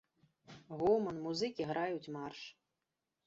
[0.79, 2.41] Гоман, музыкі граюць марш.